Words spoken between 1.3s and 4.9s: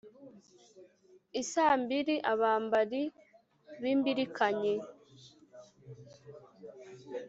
Isaa mbiri abambari b'imbirikanyi